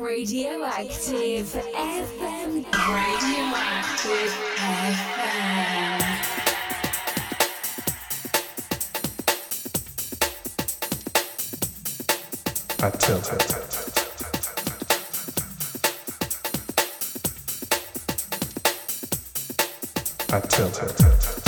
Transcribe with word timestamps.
Radioactive 0.00 1.46
FM. 1.74 2.64
Radioactive 2.64 4.32
FM. 4.56 5.20
I 12.82 12.90
tell 12.92 13.20
her. 13.20 13.38
I 20.32 20.40
tell 20.40 20.70
her. 20.70 21.39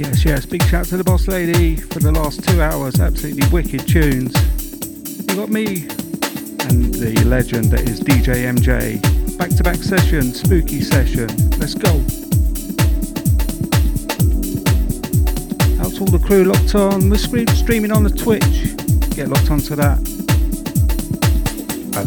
Yes, 0.00 0.24
yes. 0.24 0.46
Big 0.46 0.62
shout 0.62 0.86
to 0.86 0.96
the 0.96 1.04
boss 1.04 1.28
lady 1.28 1.76
for 1.76 1.98
the 1.98 2.10
last 2.10 2.42
two 2.48 2.62
hours. 2.62 2.98
Absolutely 2.98 3.46
wicked 3.50 3.86
tunes. 3.86 4.32
You 5.28 5.36
got 5.36 5.50
me 5.50 5.82
and 6.70 6.94
the 6.94 7.22
legend 7.26 7.66
that 7.66 7.82
is 7.86 8.00
DJ 8.00 8.48
MJ. 8.48 8.96
Back 9.36 9.50
to 9.50 9.62
back 9.62 9.76
session, 9.76 10.32
spooky 10.32 10.80
session. 10.80 11.28
Let's 11.58 11.74
go. 11.74 11.90
Out 15.84 15.92
to 15.92 16.00
all 16.00 16.06
the 16.06 16.22
crew 16.24 16.44
locked 16.44 16.74
on. 16.74 17.10
We're 17.10 17.18
streaming 17.18 17.92
on 17.92 18.02
the 18.02 18.08
Twitch. 18.08 18.74
Get 19.14 19.28
locked 19.28 19.50
onto 19.50 19.76
that. 19.76 19.98
I 21.94 22.04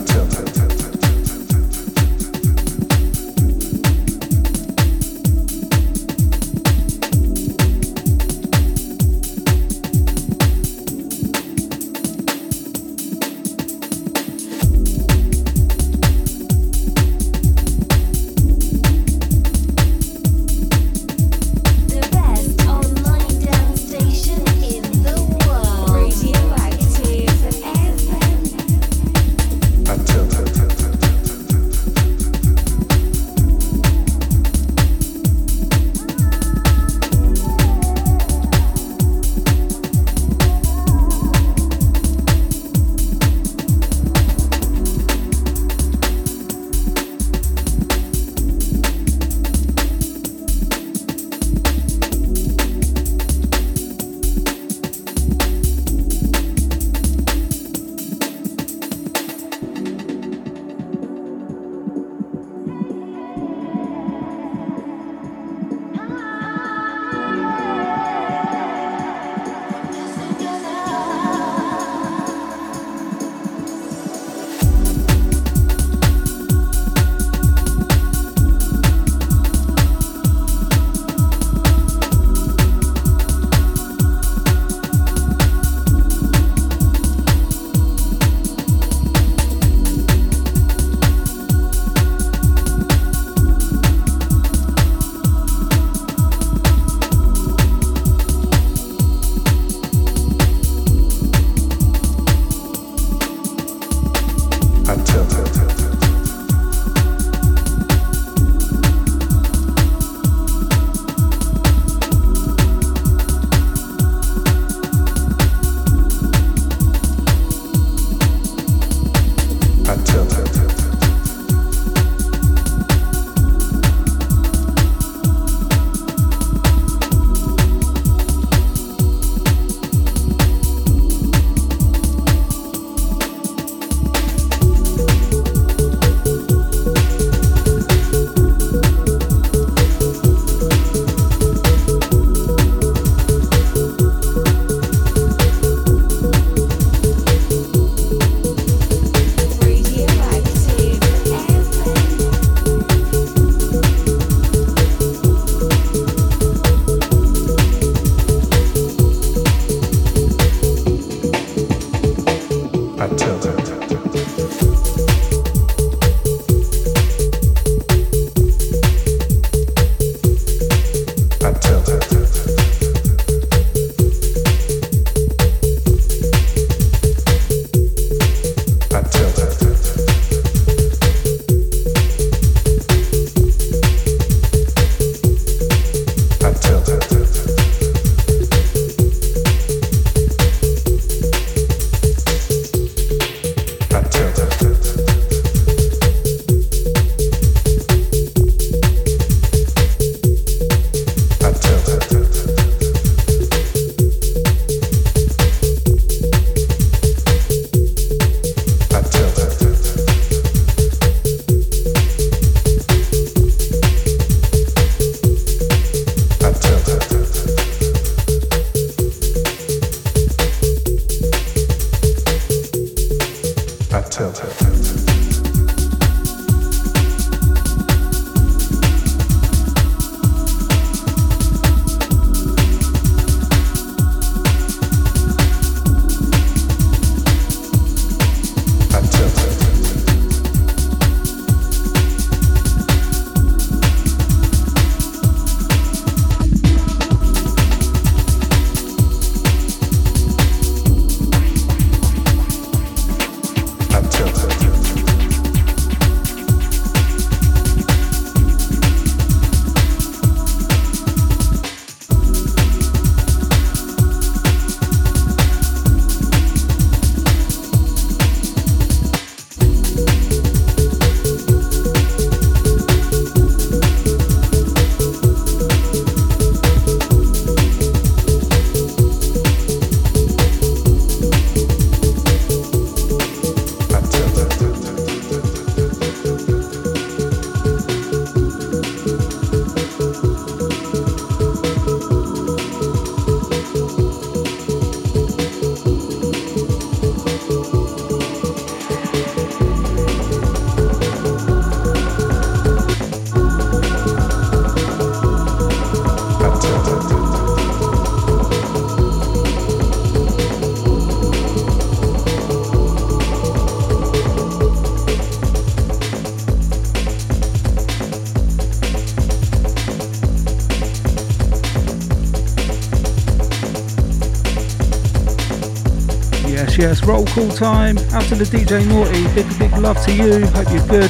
Yes, 326.84 327.02
roll 327.06 327.26
call 327.28 327.48
time. 327.48 327.98
Out 328.12 328.28
to 328.28 328.36
the 328.36 328.44
DJ 328.44 328.86
Naughty. 328.86 329.24
Big, 329.34 329.48
big 329.58 329.72
love 329.80 329.96
to 330.04 330.12
you. 330.12 330.44
Hope 330.52 330.68
you're 330.68 330.84
good. 330.92 331.08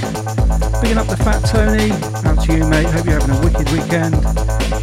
Bigging 0.86 1.02
up 1.02 1.10
the 1.10 1.18
Fat 1.18 1.42
Tony. 1.50 1.90
Out 2.30 2.46
to 2.46 2.54
you, 2.54 2.62
mate. 2.70 2.86
Hope 2.94 3.10
you're 3.10 3.18
having 3.18 3.34
a 3.34 3.42
wicked 3.42 3.66
weekend. 3.74 4.14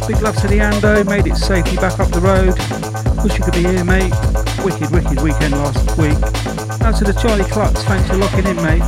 Big 0.03 0.19
love 0.19 0.35
to 0.43 0.51
the 0.51 0.59
Ando. 0.59 1.07
Made 1.07 1.31
it 1.31 1.39
safely 1.39 1.79
back 1.79 1.95
up 1.95 2.11
the 2.11 2.19
road. 2.19 2.59
Wish 3.23 3.39
you 3.39 3.43
could 3.47 3.55
be 3.55 3.63
here, 3.71 3.87
mate. 3.87 4.11
Wicked, 4.67 4.91
wicked 4.91 5.23
weekend 5.23 5.55
last 5.55 5.79
week. 5.95 6.19
Out 6.83 6.99
to 6.99 7.07
the 7.07 7.15
Charlie 7.15 7.47
Clucks. 7.47 7.87
Thanks 7.87 8.11
for 8.11 8.19
locking 8.19 8.51
in, 8.51 8.59
mate. 8.59 8.83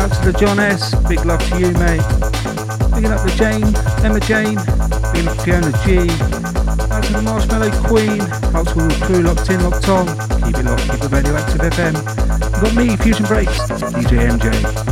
Out 0.00 0.08
to 0.08 0.32
the 0.32 0.32
John 0.32 0.56
S. 0.56 0.96
Big 1.12 1.28
love 1.28 1.44
to 1.52 1.60
you, 1.60 1.76
mate. 1.76 2.00
Bigging 2.96 3.12
up 3.12 3.20
the 3.20 3.36
Jane, 3.36 3.68
Emma 4.00 4.16
Jane. 4.24 4.56
Bigging 5.12 5.28
up 5.28 5.36
Fiona 5.44 5.76
G. 5.84 6.08
Out 6.88 7.04
to 7.04 7.12
the 7.12 7.20
Marshmallow 7.20 7.68
Queen. 7.84 8.24
Out 8.56 8.64
to 8.72 8.80
all 8.80 8.88
the 8.88 8.96
crew 9.04 9.20
locked 9.28 9.52
in, 9.52 9.60
locked 9.60 9.92
on. 9.92 10.27
Keep 10.48 10.60
it 10.60 10.64
locked, 10.64 10.82
keep 10.90 11.04
it 11.04 11.12
radioactive 11.12 11.60
FM. 11.60 11.94
You 12.56 12.62
got 12.62 12.74
me, 12.74 12.96
Fusion 12.96 13.26
Breaks, 13.26 13.58
DJ 13.68 14.30
MJ. 14.30 14.87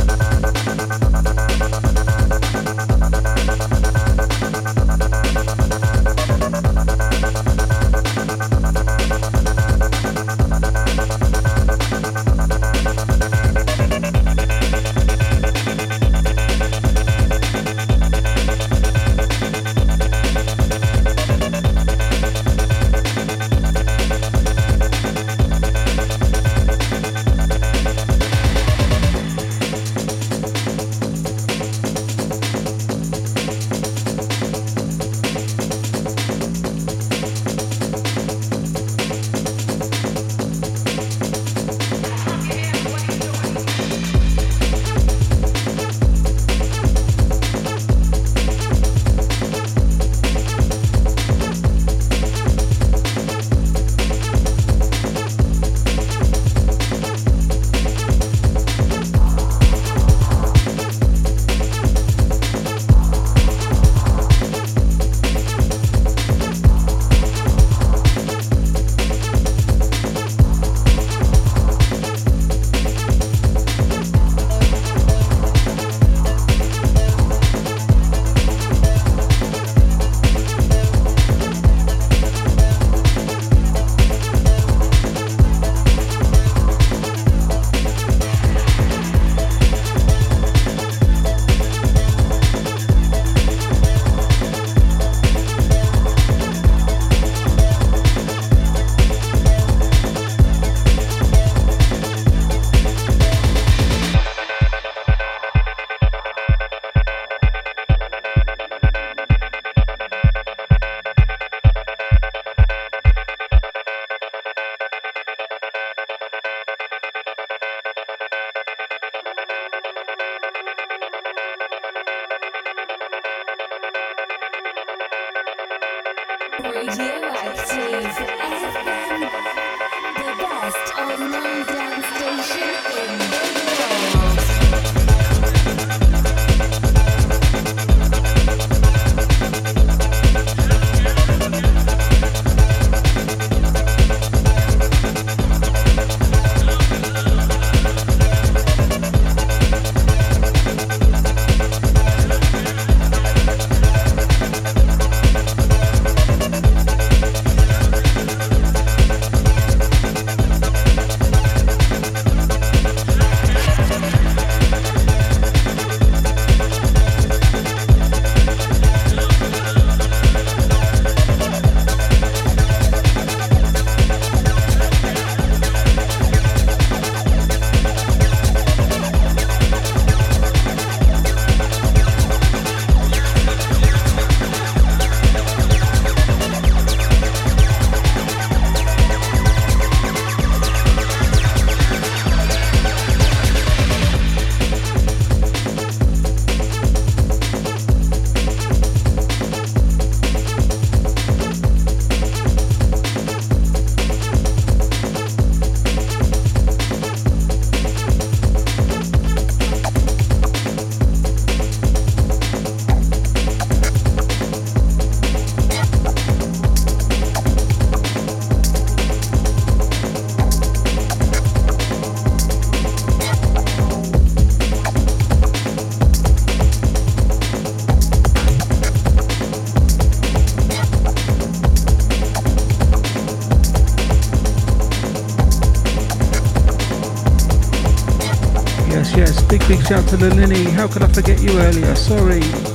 How 240.19 240.87
could 240.87 241.03
I 241.03 241.07
forget 241.09 241.39
you 241.43 241.51
earlier? 241.59 241.93
Sorry. 241.95 242.66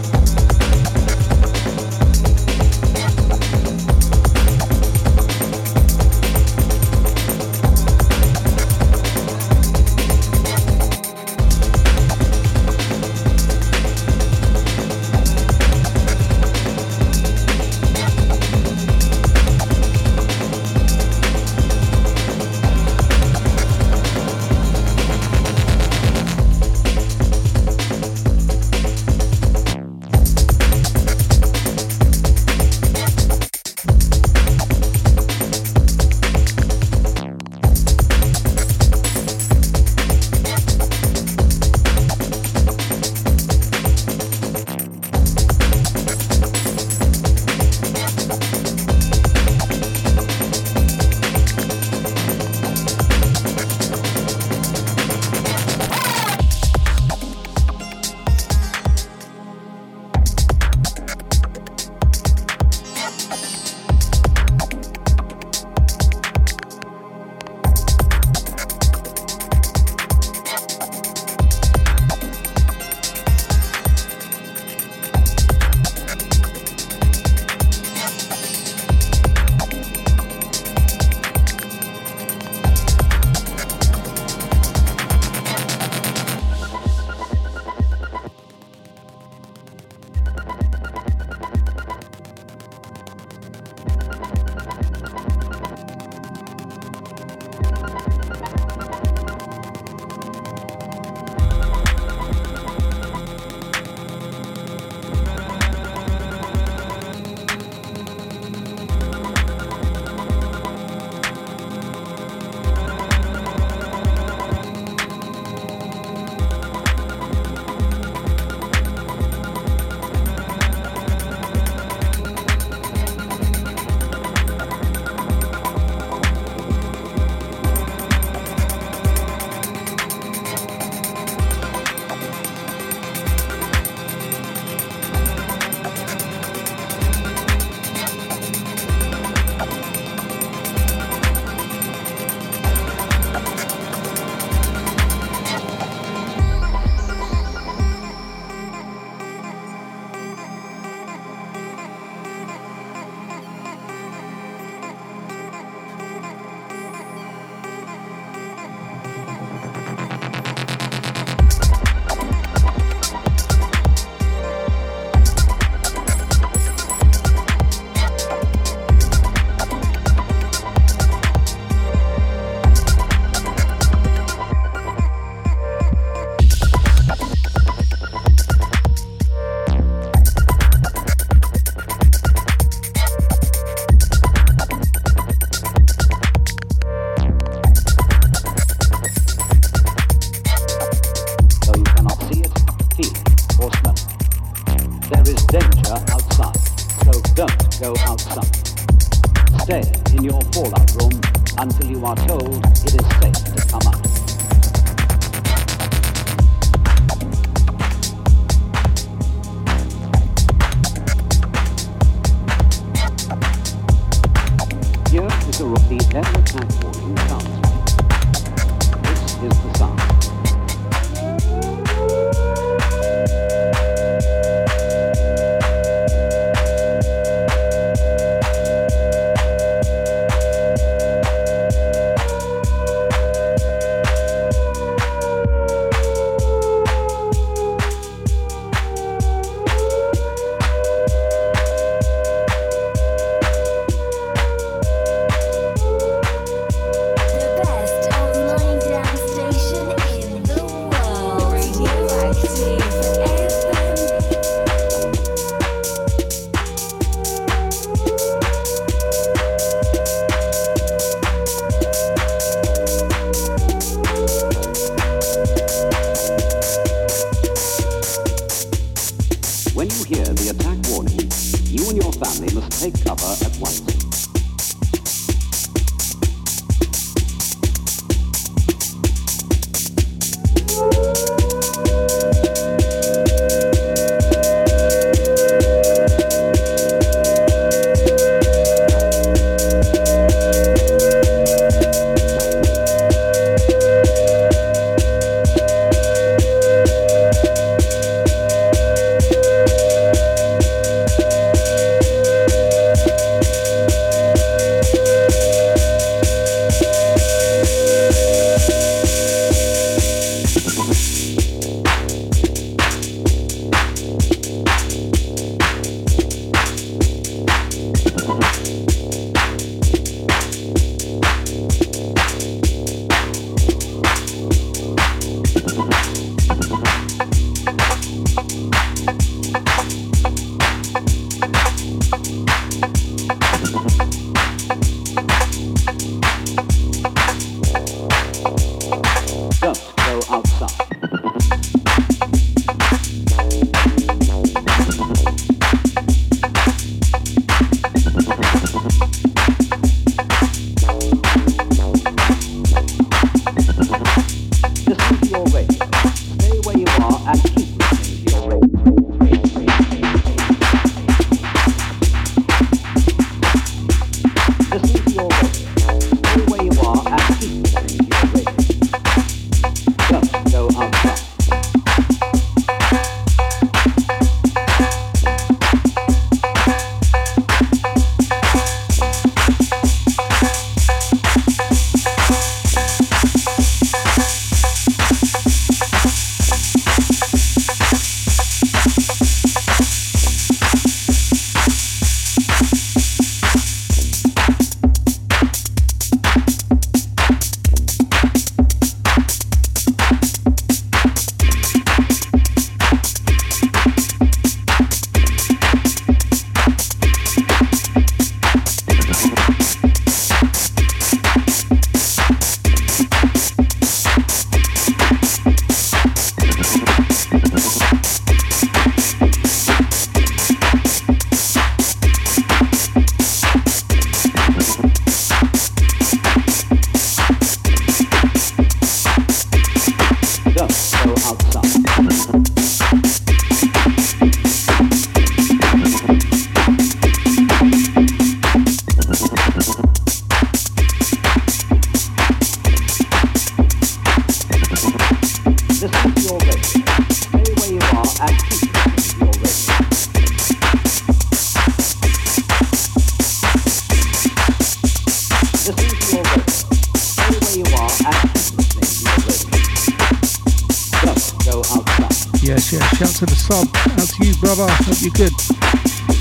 yes, 462.53 462.73
yes. 462.73 462.97
Shout 462.99 463.09
to 463.17 463.27
the 463.27 463.35
sub. 463.35 463.69
Out 463.99 464.09
to 464.09 464.27
you, 464.27 464.35
brother. 464.37 464.67
Hope 464.85 465.01
you're 465.01 465.11
good. 465.13 466.12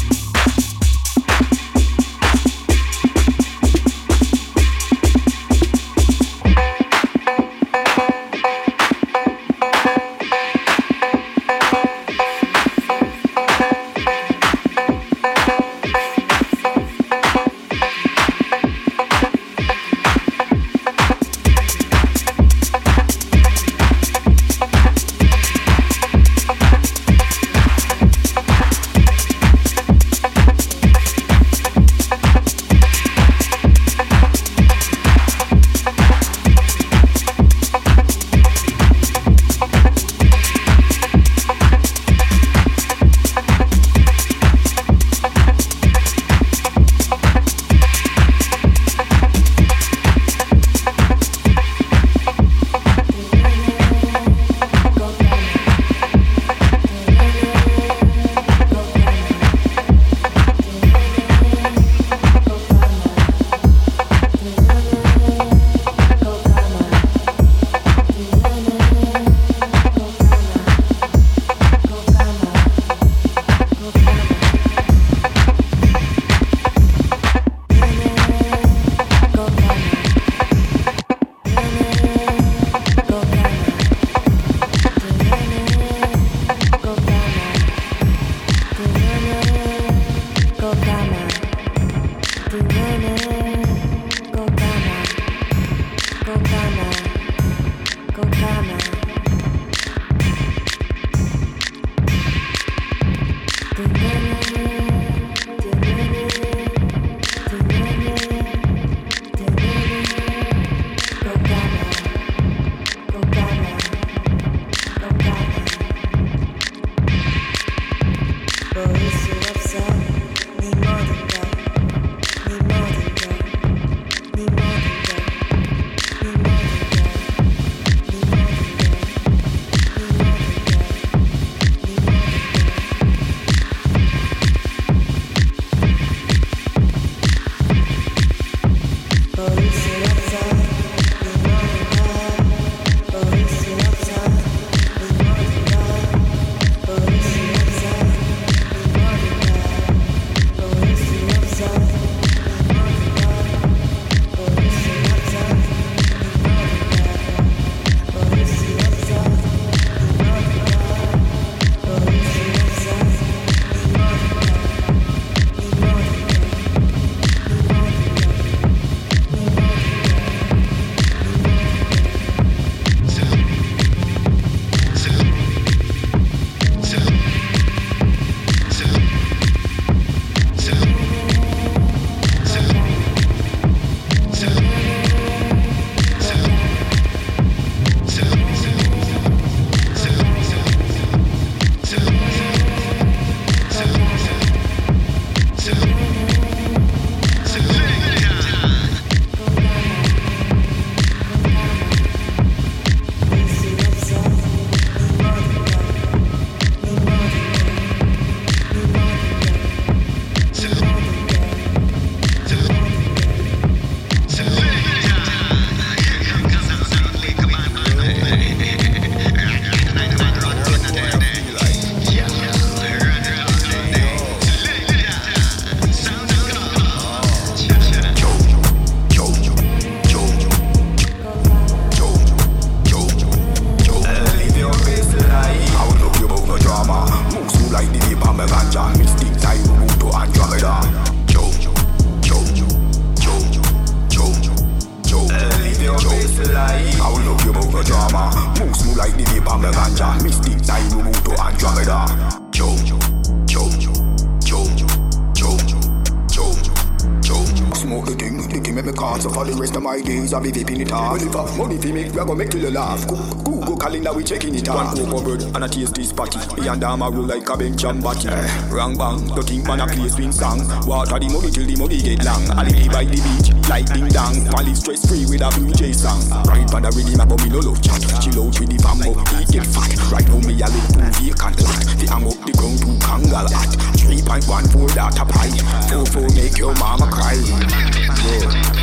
Money 262.26 262.28
fi 262.28 262.34
make, 262.36 262.54
we 262.54 262.62
you 262.62 262.70
laugh. 262.72 263.08
Go- 263.08 263.18
Google 263.44 263.78
calendar, 263.78 264.14
we 264.14 264.24
checking 264.24 264.56
it 264.56 264.68
out. 264.70 264.96
One 264.98 265.14
over 265.14 265.24
bread 265.38 265.56
and 265.56 265.64
a 265.64 265.68
tasty 265.70 266.04
spotty. 266.04 266.40
Me 266.60 266.68
and 266.68 266.82
them 266.82 267.02
a 267.02 267.10
roll 267.10 267.26
like 267.26 267.48
a 267.50 267.58
bench 267.58 267.84
and 267.84 268.02
batty. 268.04 268.30
Eh, 268.30 268.70
Wrong 268.70 268.98
bang, 268.98 269.26
the 269.36 269.42
think 269.44 269.66
man 269.68 269.80
a 269.82 269.88
play 269.88 270.08
swing 270.10 270.32
song. 270.32 270.60
Water 270.88 271.20
the 271.20 271.28
money 271.30 271.50
till 271.52 271.66
the 271.66 271.76
money 271.78 271.98
get 272.02 272.24
long. 272.26 272.46
Holiday 272.48 272.88
by 272.90 273.06
the 273.06 273.18
beach, 273.18 273.50
like 273.70 273.86
ding 273.94 274.08
dong. 274.10 274.44
Molly 274.52 274.74
stress 274.76 275.06
free 275.08 275.26
with 275.26 275.42
a 275.42 275.50
blue 275.58 275.74
J 275.74 275.94
song. 275.94 276.22
Right 276.46 276.66
on 276.74 276.82
the 276.84 276.92
rhythm, 276.92 277.22
but 277.28 277.40
me 277.44 277.50
no 277.50 277.60
love 277.60 277.82
chat. 277.82 278.02
Chill 278.22 278.38
out 278.44 278.56
with 278.60 278.70
the 278.70 278.78
bamboo, 278.82 279.14
he 279.38 279.46
get 279.50 279.66
fat. 279.68 279.94
Right 280.12 280.28
now 280.28 280.42
me 280.46 280.54
a 280.62 280.68
live 280.70 280.90
two 280.94 281.06
vacant 281.22 281.58
lot. 281.62 281.80
The 281.98 282.06
hang 282.10 282.26
up 282.28 282.38
the 282.46 282.54
ground 282.58 282.80
two 282.82 282.96
kangal 283.02 283.50
hat. 283.50 283.72
3.14 284.02 284.94
data 284.96 285.26
pipe. 285.26 285.58
4 285.90 286.06
4 286.06 286.30
make 286.36 286.58
your 286.58 286.74
mama 286.76 287.08
cry. 287.12 287.36
Live 287.36 288.81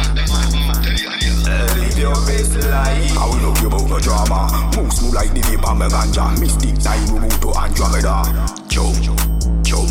your 1.98 2.14
best 2.26 2.54
life. 2.56 3.18
I 3.18 3.26
will 3.26 3.48
love 3.48 3.60
you 3.60 3.68
about 3.68 3.88
no 3.88 3.98
drama. 3.98 4.70
Move 4.76 4.92
smooth 4.92 5.14
like 5.14 5.32
the 5.34 5.40
vape 5.40 5.64
on 5.66 5.78
my 5.78 5.88
ganja. 5.88 6.38
Mystic 6.38 6.78
time 6.78 7.12
we 7.12 7.20
move 7.20 7.40
to 7.40 7.50
Andromeda. 7.58 8.22
Joe, 8.68 8.92
Joe, 9.02 9.16
Joe, 9.62 9.86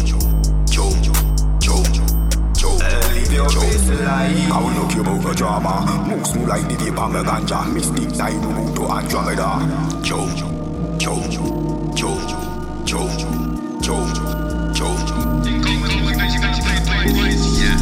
Joe, 0.65 0.93
Joe, 1.59 1.83
Joe. 2.55 2.77
Live 3.13 3.33
your 3.33 3.49
best 3.49 3.89
life. 3.89 4.51
I 4.51 4.59
will 4.59 4.73
love 4.81 4.93
you 4.95 5.01
about 5.01 5.21
no 5.23 5.33
drama. 5.33 6.05
Move 6.07 6.25
smooth 6.25 6.47
like 6.47 6.67
the 6.67 6.75
vape 6.75 6.97
on 6.97 7.13
my 7.13 7.23
ganja. 7.23 7.73
Mystic 7.73 8.13
time 8.17 8.41
we 8.41 8.53
move 8.53 8.75
to 8.75 8.83
Andromeda. 8.87 10.01
Joe, 10.01 10.27
Joe, 10.35 10.55
Joe, 10.97 11.27
Joe, 11.93 12.17
Joe, 12.85 13.07
Joe, 13.81 14.13
Joe. 14.73 14.97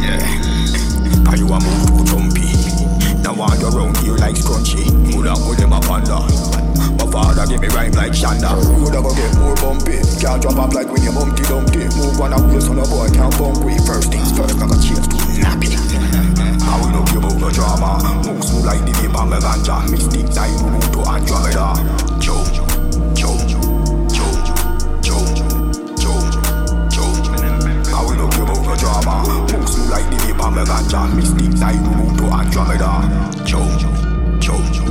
Yeah. 0.05 0.21
Are 1.27 1.38
you 1.38 1.47
a 1.47 1.59
move 1.59 2.05
to 2.09 2.24
want 3.45 3.62
you 3.62 3.69
around 3.69 3.97
here 3.97 4.17
like 4.17 4.36
scrunchy. 4.36 4.86
Put 5.13 5.27
up 5.27 5.39
with 5.47 5.60
them 5.60 5.73
a 5.73 5.79
panda. 5.79 6.19
My 6.97 7.05
father 7.12 7.45
give 7.45 7.62
me 7.62 7.67
rhyme 7.69 7.91
like 7.93 8.13
Shanda. 8.13 8.58
Road 8.58 8.95
a 8.95 9.01
go 9.01 9.13
get 9.13 9.38
more 9.38 9.55
bumpy. 9.55 10.01
Can't 10.19 10.41
drop 10.41 10.58
off 10.58 10.73
like 10.73 10.89
when 10.89 11.03
you 11.03 11.12
Humpty 11.12 11.43
Dumpty. 11.43 11.86
Move 11.97 12.19
on 12.21 12.34
a 12.34 12.39
wheel 12.41 12.62
so 12.62 12.73
no 12.73 12.84
boy 12.86 13.10
can't 13.13 13.38
bump 13.38 13.63
with. 13.63 13.86
First 13.86 14.12
things 14.12 14.31
first, 14.34 14.55
I 14.58 14.67
got 14.67 14.81
chance 14.81 15.08
to 15.08 15.17
nappy. 15.41 15.77
I 16.65 16.81
will 16.81 16.91
love 16.97 17.12
you 17.13 17.19
about 17.19 17.38
no 17.38 17.49
drama. 17.51 18.01
Move 18.25 18.43
smooth 18.43 18.65
like 18.65 18.81
the 18.86 18.91
vape 18.97 19.15
on 19.15 19.29
my 19.29 19.38
ganja. 19.38 19.89
Mystic 19.91 20.25
time 20.34 20.58
move 20.65 20.89
to 20.93 20.99
Andromeda. 21.05 21.77
Joe, 22.19 22.43
Joe, 22.49 22.73
Joe, 23.13 23.38
Joe, 24.10 24.34
Joe, 25.05 25.25
Joe. 25.25 25.25
I 27.93 28.01
will 28.03 28.17
love 28.17 28.36
you 28.38 28.43
about 28.43 28.62
no 28.65 28.75
drama 28.75 29.64
like 29.95 30.10
the 30.10 30.17
vapor 30.27 30.51
me 30.51 30.63
ganja 30.65 31.01
Mystic 31.15 31.51
like 31.60 31.79
route 31.95 32.17
to 32.17 32.25
Andromeda. 32.25 32.91
Joe, 33.45 33.77
Joe, 34.39 34.62
Joe 34.71 34.85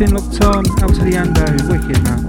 Martin 0.00 0.14
Lockton, 0.14 0.64
El 0.80 0.92
Taliando, 0.96 1.44
wicked 1.68 2.02
man. 2.04 2.19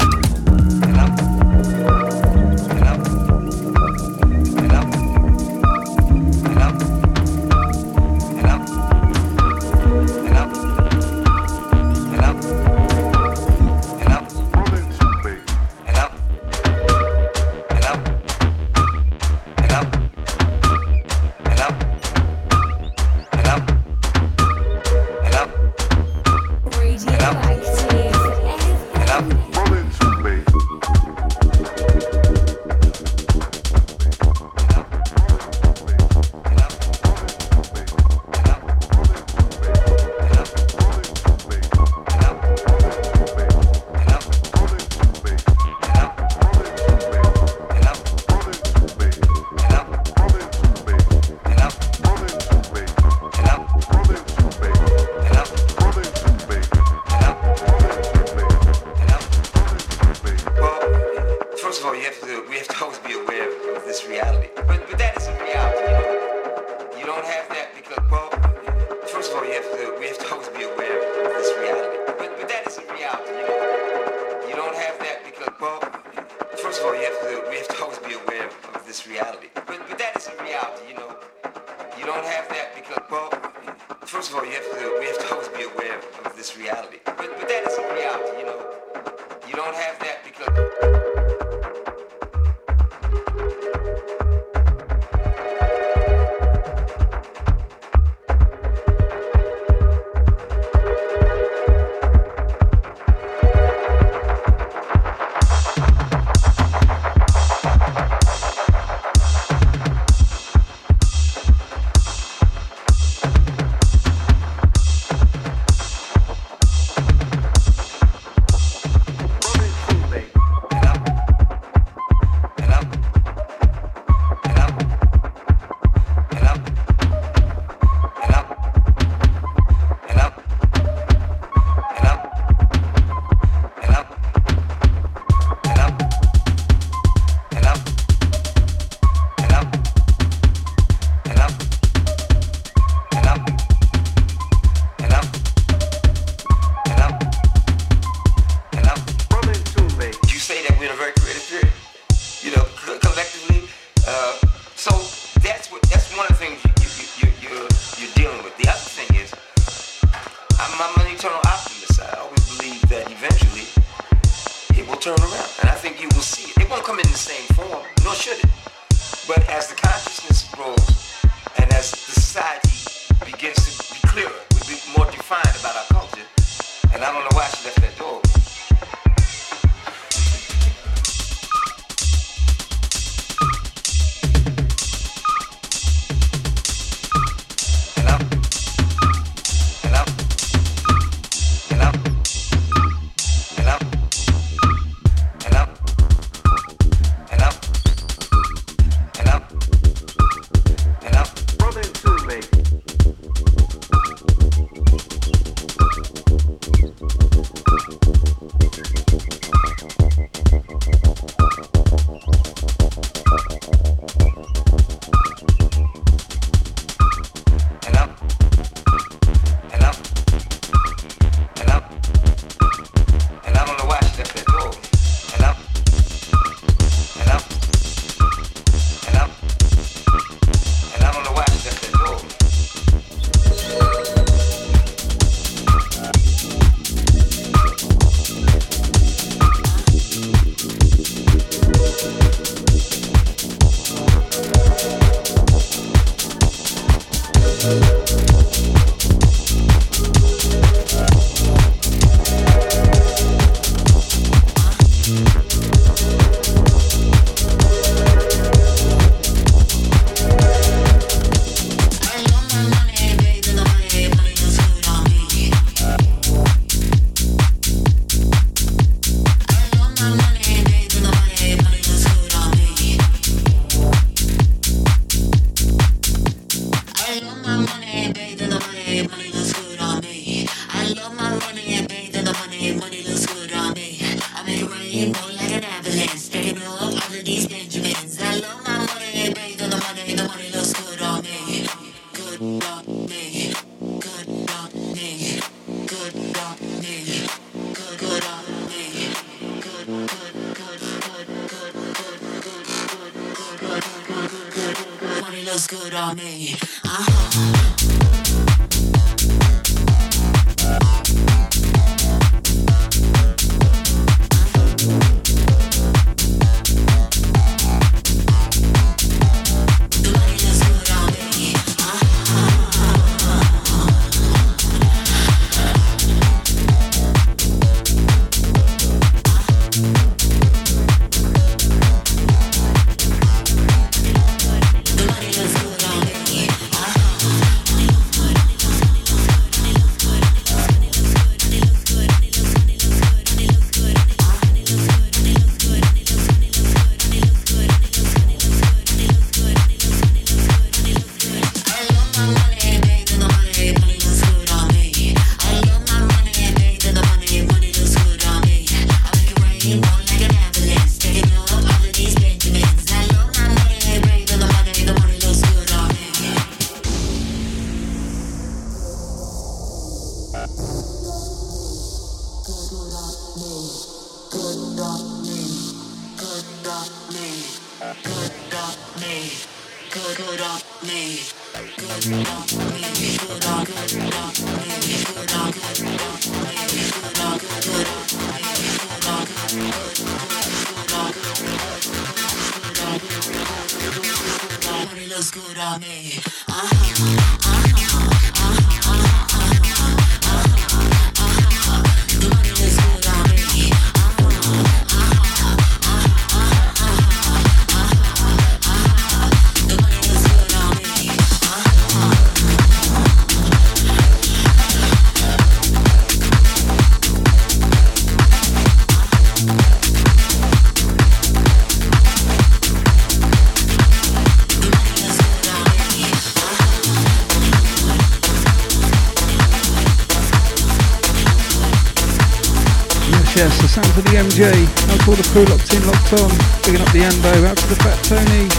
Sounds 434.41 435.07
of 435.07 435.17
the 435.17 435.29
crew 435.29 435.45
locked 435.45 435.73
in, 435.73 435.85
locked 435.85 436.13
on. 436.17 436.31
Picking 436.65 436.81
up 436.81 436.91
the 436.93 437.05
Ambo, 437.05 437.45
out 437.45 437.57
to 437.57 437.67
the 437.67 437.77
Fat 437.77 437.97
Tony. 438.09 438.49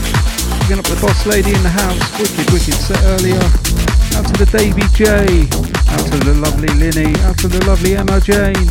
Picking 0.62 0.78
up 0.78 0.86
the 0.86 0.98
boss 1.02 1.26
lady 1.26 1.54
in 1.54 1.62
the 1.62 1.70
house. 1.70 1.98
Wicked, 2.18 2.46
wicked 2.54 2.74
set 2.74 3.02
earlier. 3.18 3.42
Out 4.14 4.26
to 4.30 4.34
the 4.38 4.46
Davy 4.46 4.86
J. 4.94 5.48
Out 5.90 6.06
to 6.06 6.18
the 6.22 6.34
lovely 6.38 6.70
Linny. 6.78 7.10
Out 7.26 7.38
to 7.38 7.48
the 7.48 7.64
lovely 7.66 7.96
Emma 7.96 8.20
Jane. 8.20 8.68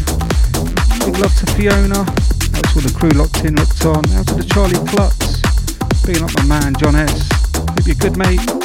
Big 1.03 1.17
love 1.19 1.35
to 1.35 1.45
Fiona. 1.55 2.05
To 2.05 2.75
all 2.75 2.81
the 2.81 2.93
crew 2.95 3.11
locked 3.11 3.43
in, 3.43 3.55
locked 3.55 3.85
on. 3.85 4.03
Out 4.15 4.27
to 4.27 4.35
the 4.35 4.47
Charlie 4.47 4.79
Klutz. 4.87 5.41
Picking 6.05 6.23
up 6.23 6.31
my 6.37 6.59
man 6.59 6.75
John 6.75 6.95
S. 6.95 7.27
Hope 7.55 7.87
you're 7.87 7.95
good, 7.95 8.15
mate. 8.15 8.60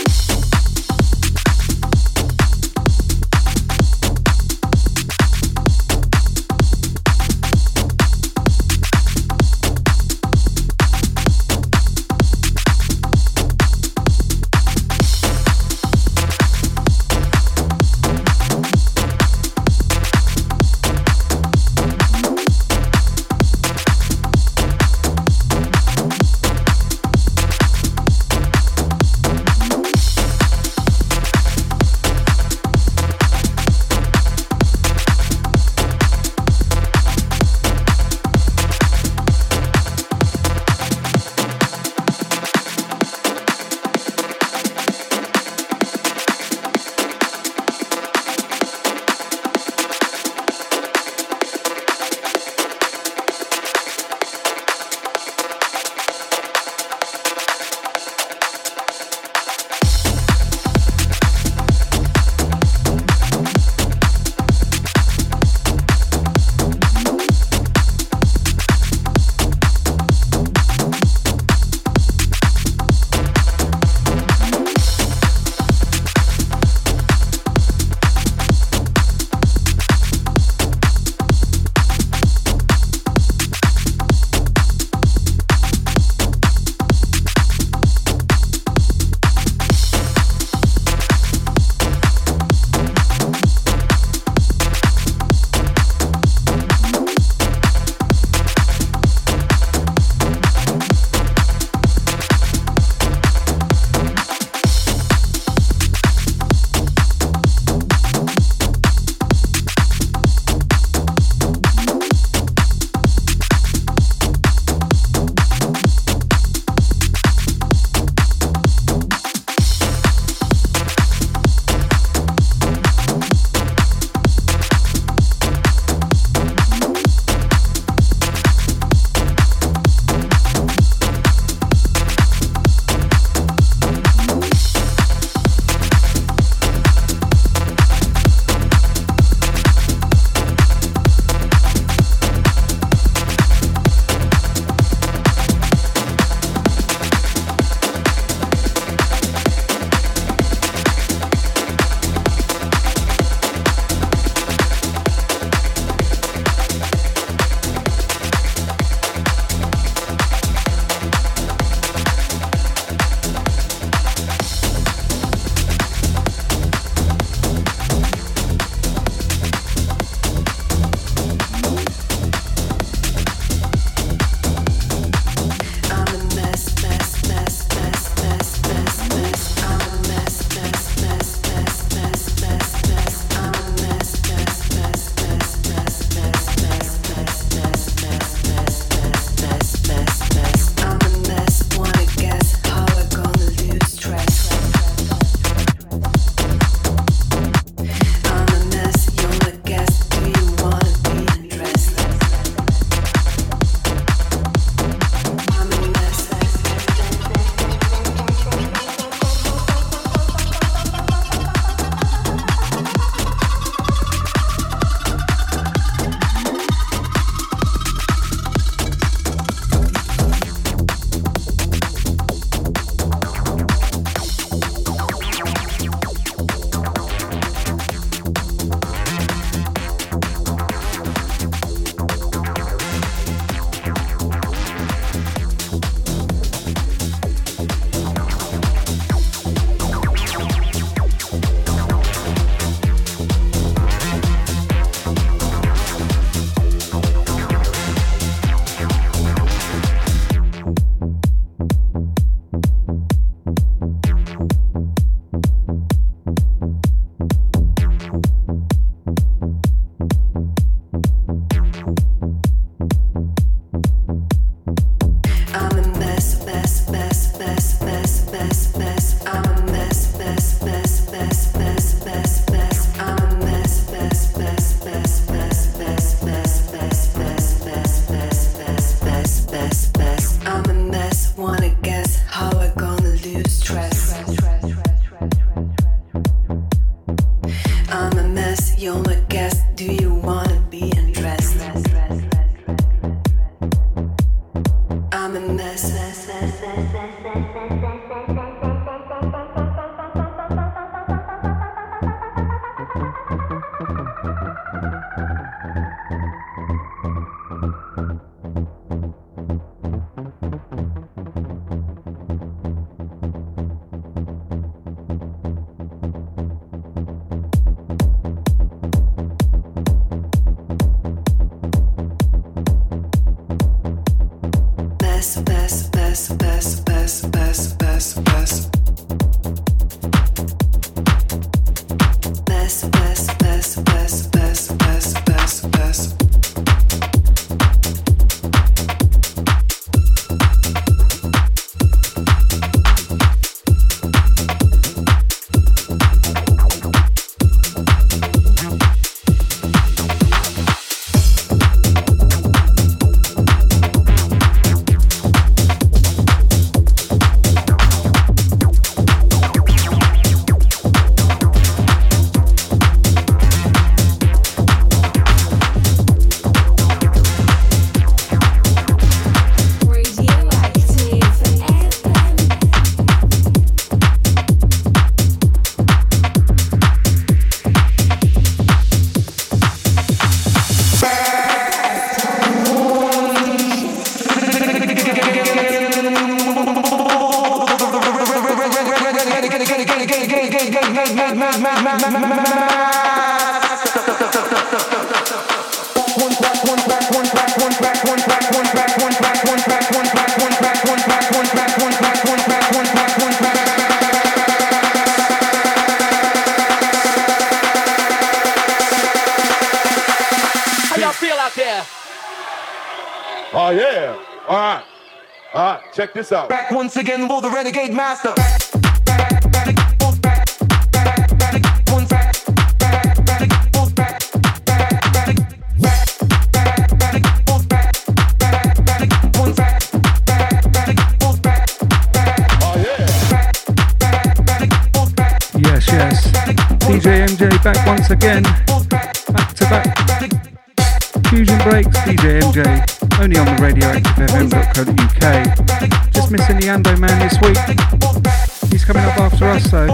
He's 448.70 448.84
coming 448.84 449.04
up 449.04 449.18
after 449.18 449.46
us, 449.46 449.70
so 449.70 449.86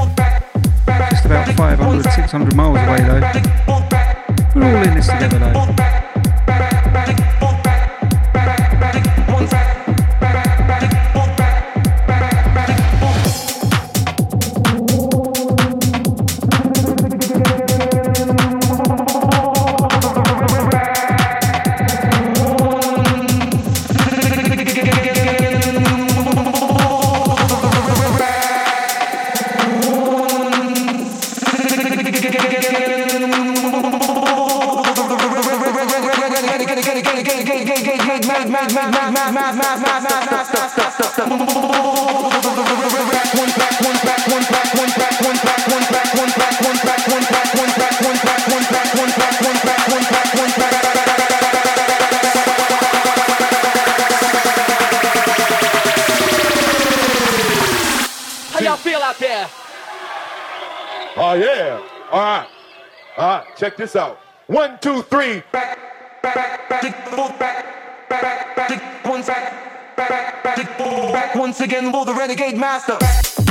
just 1.11 1.25
about 1.27 1.55
500, 1.55 2.03
600 2.11 2.55
miles 2.55 2.79
away 2.79 3.01
though. 3.01 3.21
We're 4.55 4.77
all 4.77 4.83
in 4.87 4.95
this 4.95 5.07
together 5.07 5.39
though. 5.39 5.92
Check 63.63 63.77
this 63.77 63.95
out. 63.95 64.19
One, 64.49 64.77
two, 64.81 65.03
three. 65.03 65.45
Back 65.53 65.79
back, 66.21 66.35
back, 66.35 66.69
back, 66.69 66.69
back 66.69 66.85
it, 66.85 67.09
fool, 67.09 67.29
back, 67.39 68.09
back, 68.09 68.23
back, 68.23 68.57
back 68.57 68.71
it, 68.73 69.09
once 69.09 69.29
back, 69.29 69.97
back, 69.97 70.09
back, 70.09 70.43
back 70.43 70.59
it, 70.59 71.13
back 71.13 71.35
once 71.37 71.61
again 71.61 71.93
for 71.93 72.05
the 72.05 72.13
Renegade 72.13 72.57
Master. 72.57 72.97
Oh 73.01 73.42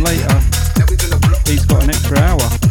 later, 0.00 0.40
he's 1.46 1.64
got 1.64 1.82
an 1.84 1.90
extra 1.90 2.18
hour. 2.18 2.67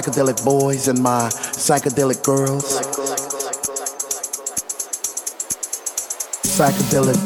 psychedelic 0.00 0.42
boys 0.46 0.88
and 0.88 1.02
my 1.02 1.28
psychedelic 1.28 2.22
girls. 2.24 2.80
Psychedelic, 6.42 7.20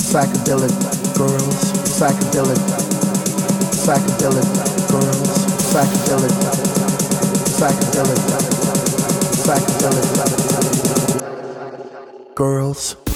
psychedelic 0.00 0.72
girls, 1.18 1.72
psychedelic, 1.84 2.58
psychedelic 3.84 4.48
girls, 4.88 5.28
psychedelic, 5.68 6.34
psychedelic, 7.58 8.20
psychedelic 9.44 10.08
girls. 12.34 13.07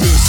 Do 0.00 0.19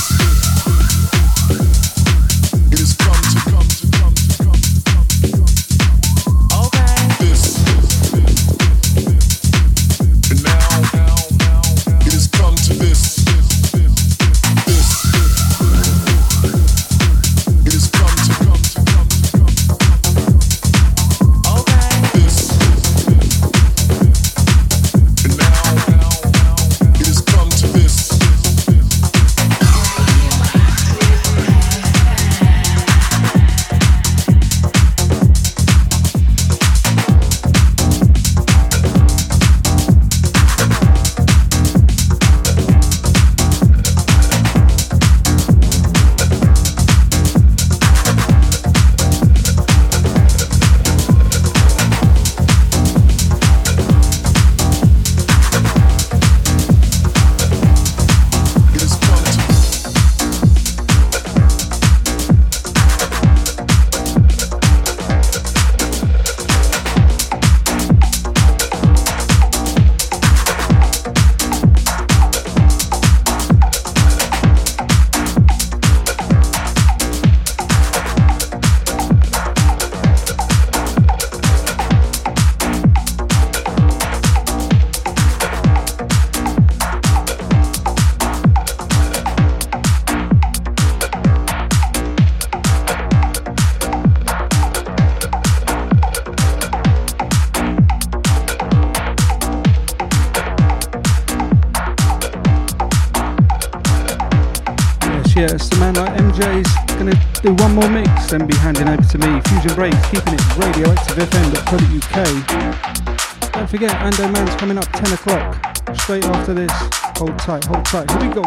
keeping 109.90 110.36
it 110.36 110.42
radioactivefm.co.uk. 110.62 113.52
Don't 113.52 113.68
forget, 113.68 113.90
Ando 113.92 114.32
Man's 114.32 114.56
coming 114.58 114.78
up 114.78 114.86
10 114.92 115.14
o'clock. 115.14 115.56
Straight 115.96 116.24
after 116.24 116.54
this. 116.54 116.72
Hold 117.18 117.40
tight, 117.40 117.64
hold 117.64 117.84
tight. 117.86 118.12
Here 118.12 118.30
we 118.30 118.36
go. 118.36 118.44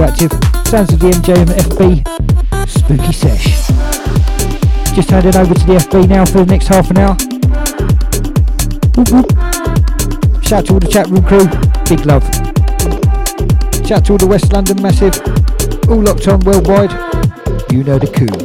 Radioactive. 0.00 0.32
Sounds 0.66 0.92
of 0.92 1.00
the 1.00 1.10
MJM 1.10 1.46
FB. 1.46 2.68
Spooky 2.68 3.12
sesh. 3.12 3.68
Just 4.94 5.10
handing 5.10 5.36
over 5.36 5.54
to 5.54 5.66
the 5.66 5.74
FB 5.74 6.08
now 6.08 6.24
for 6.24 6.38
the 6.38 6.46
next 6.46 6.68
half 6.68 6.90
an 6.90 6.98
hour. 6.98 7.16
Whoop, 8.96 9.10
whoop. 9.10 10.42
Shout 10.42 10.66
to 10.66 10.74
all 10.74 10.80
the 10.80 10.88
chat 10.88 11.06
room 11.08 11.24
crew. 11.24 11.46
Big 11.88 12.06
love. 12.06 12.24
Shout 13.86 14.06
to 14.06 14.12
all 14.12 14.18
the 14.18 14.26
West 14.26 14.52
London 14.52 14.80
massive. 14.80 15.18
All 15.88 16.02
locked 16.02 16.28
on 16.28 16.40
worldwide. 16.40 16.92
You 17.70 17.84
know 17.84 17.98
the 17.98 18.06
coup. 18.06 18.39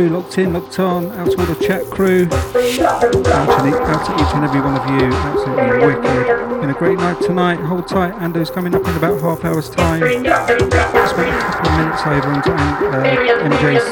crew 0.00 0.08
locked 0.08 0.38
in, 0.38 0.52
locked 0.54 0.78
on. 0.78 1.10
Out 1.12 1.30
to 1.30 1.38
all 1.38 1.46
the 1.46 1.66
chat 1.66 1.84
crew. 1.90 2.22
Out 2.24 2.30
to, 2.32 3.28
out 3.28 4.06
to 4.06 4.14
each 4.14 4.34
and 4.34 4.44
every 4.44 4.60
one 4.60 4.76
of 4.76 4.88
you. 4.88 5.12
Absolutely 5.12 5.86
wicked. 5.86 6.60
Been 6.60 6.70
a 6.70 6.74
great 6.74 6.98
night 6.98 7.20
tonight. 7.20 7.56
Hold 7.56 7.86
tight. 7.86 8.14
Ando's 8.14 8.50
coming 8.50 8.74
up 8.74 8.86
in 8.86 8.96
about 8.96 9.20
half 9.20 9.44
hour's 9.44 9.68
time. 9.68 10.00
Spent 10.00 10.26
a 10.26 10.70
couple 10.70 11.00
of 11.00 11.76
minutes 11.76 12.02
over 12.06 12.32
into 12.32 12.52
uh, 12.52 13.04
MJ's 13.50 13.84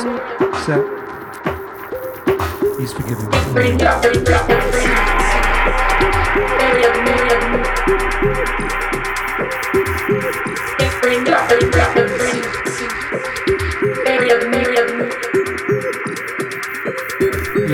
set. 0.64 0.84
He's 2.78 2.92
forgiven 2.92 3.28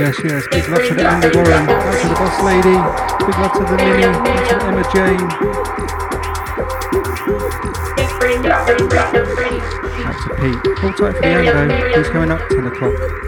Yes, 0.05 0.21
yes. 0.23 0.47
Big 0.51 0.69
love 0.69 0.87
to 0.87 0.95
the 0.95 1.09
Andy 1.09 1.29
Warren. 1.35 1.67
love 1.67 2.03
to 2.03 2.09
the 2.09 2.15
boss 2.15 2.43
lady. 2.45 2.77
Big 3.25 3.39
love 3.41 3.53
to 3.55 3.65
the 3.65 3.77
Minnie. 3.79 4.05
love 4.05 4.21
to 4.51 4.57
Emma 4.67 4.85
Jane. 4.93 5.31
Out 10.05 10.19
to 10.21 10.29
Pete. 10.37 10.61
Hold 10.79 10.97
tight 10.99 11.17
for 11.17 11.23
the 11.23 11.29
Ando. 11.33 11.97
He's 11.97 12.09
going 12.11 12.31
up 12.31 12.47
10 12.51 12.67
o'clock. 12.67 13.24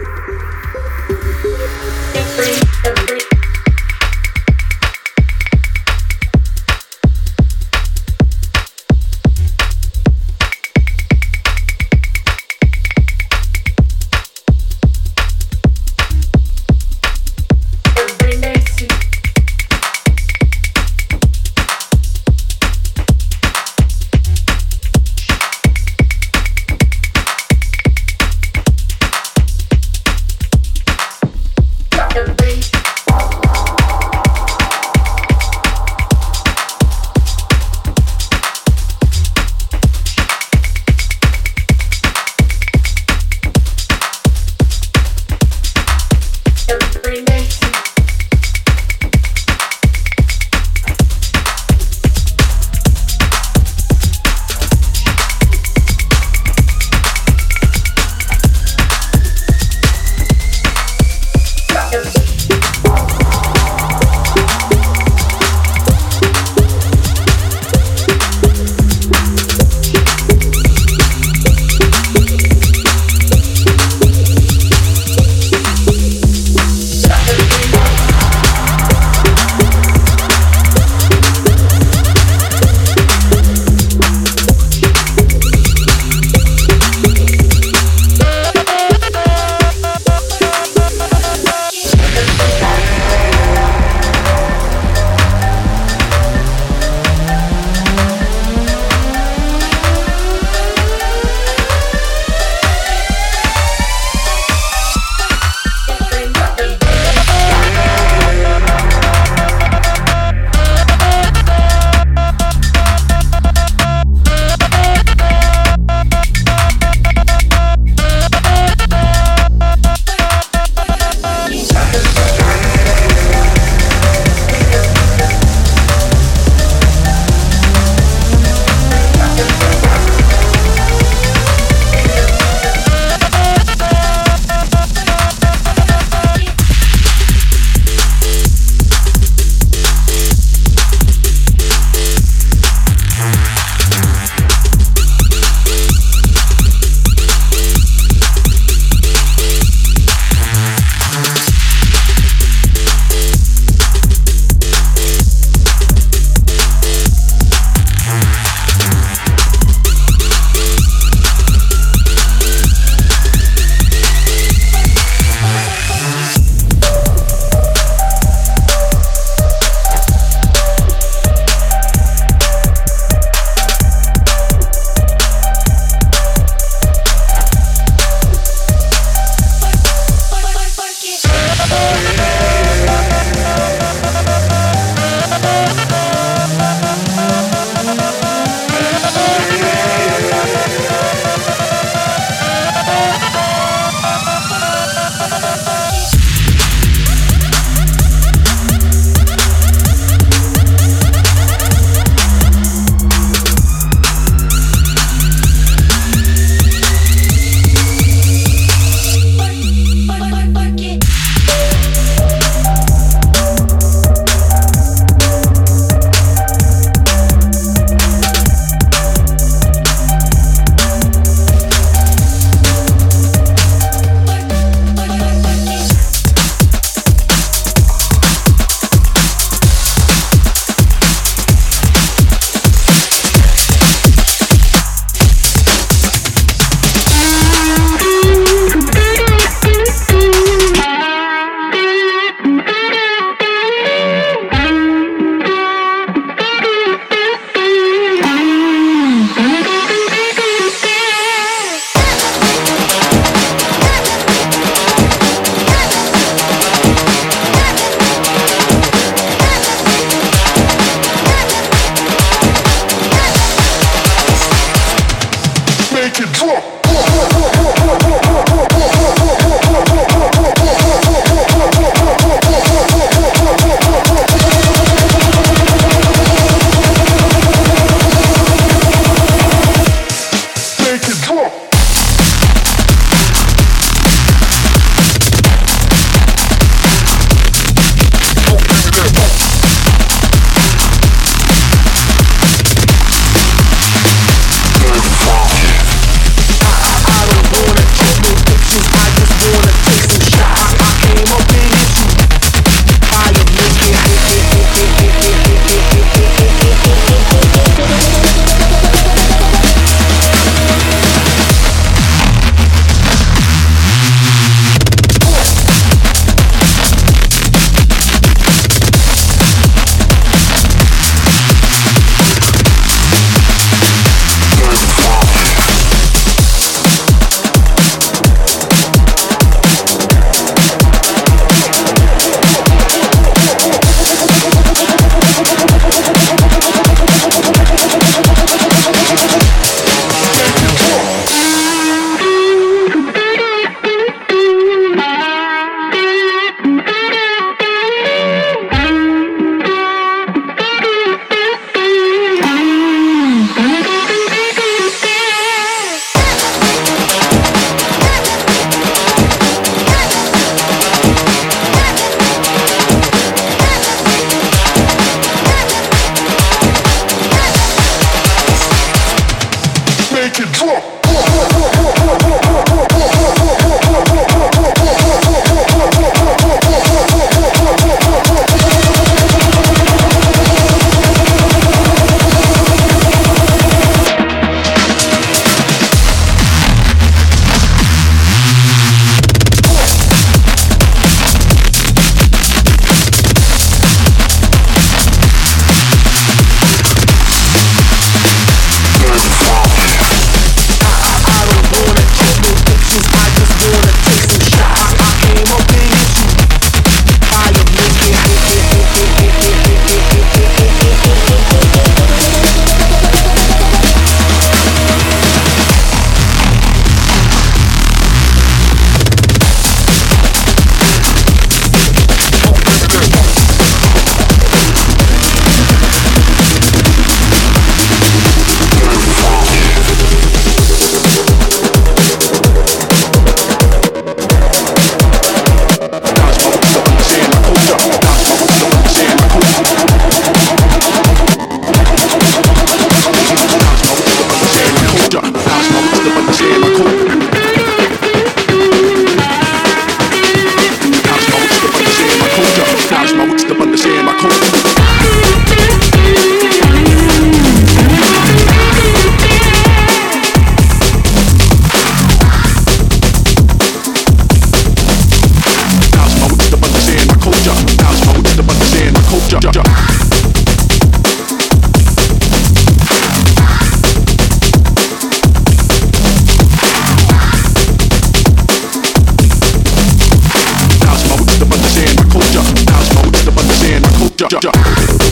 Today 484.29 485.06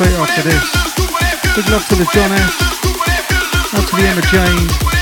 straight 0.00 0.18
after 0.18 0.42
this. 0.48 1.54
Big 1.54 1.68
love 1.68 1.86
to 1.88 1.94
the 1.94 2.08
John 2.14 2.32
S. 2.32 2.56
Out 3.74 3.86
to 3.86 3.96
the 3.96 4.06
Emma 4.08 4.22
Jane. 4.32 4.99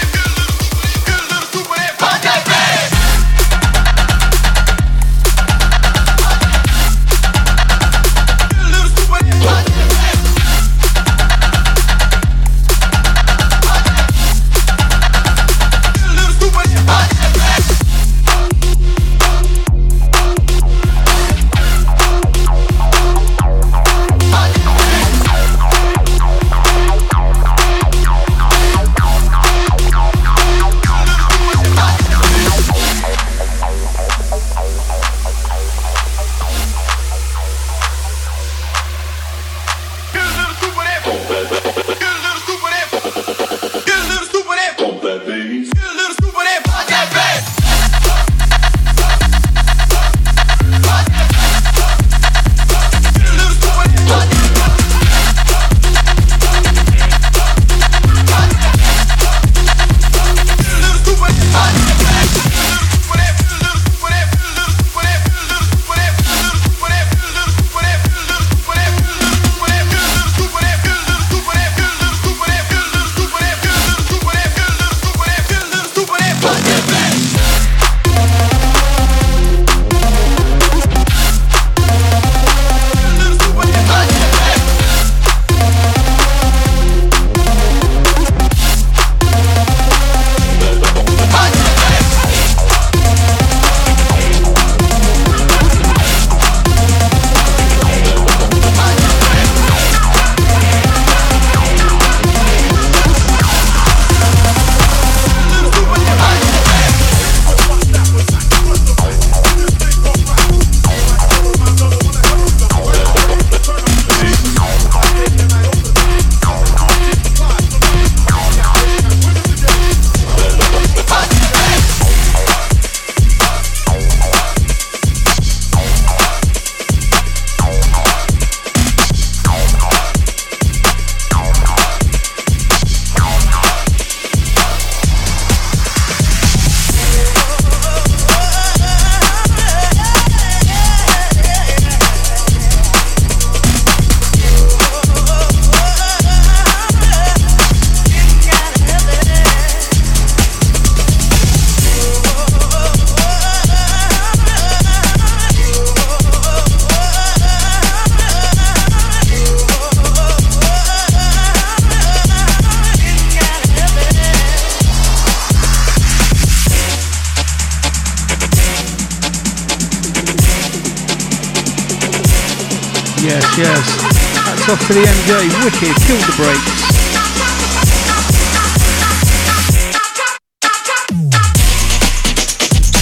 The 174.99 175.05
MJ. 175.05 175.33
Wicked, 175.63 175.95
kill 176.07 176.19
the 176.19 176.35
brakes. 176.35 176.75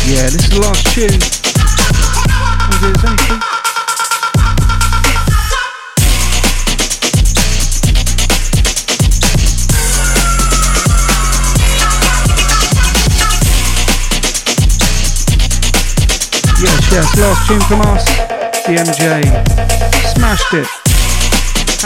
Yeah, 0.06 0.28
this 0.28 0.44
is 0.44 0.51
the 0.51 0.60
last 0.60 0.85
tune. 0.93 1.20
There's 2.81 3.05
only 3.05 3.40
Yes, 16.60 16.93
yes, 16.93 17.18
last 17.18 17.47
tune 17.48 17.60
from 17.60 17.81
us, 17.81 18.05
the 18.66 18.74
MJ. 18.85 20.14
Smashed 20.14 20.52
it. 20.52 20.75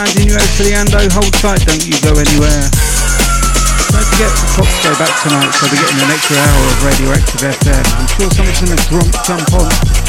Handing 0.01 0.29
you 0.29 0.33
over 0.33 0.41
to 0.57 0.63
the 0.65 0.73
Ando. 0.73 0.97
Oh, 0.97 1.13
hold 1.13 1.33
tight, 1.37 1.61
don't 1.61 1.85
you 1.85 1.93
go 2.01 2.09
anywhere. 2.17 2.65
Don't 3.93 4.07
forget 4.09 4.33
the 4.33 4.49
clocks 4.57 4.81
go 4.81 4.89
back 4.97 5.13
tonight, 5.21 5.53
so 5.53 5.69
we're 5.69 5.77
getting 5.77 6.01
an 6.01 6.09
extra 6.09 6.37
hour 6.41 6.63
of 6.73 6.83
Radioactive 6.89 7.41
FM. 7.61 7.85
I'm 8.01 8.07
sure 8.17 8.31
someone's 8.33 8.89
going 8.89 9.05
to 9.05 9.21
jump 9.21 9.53
on 9.53 10.00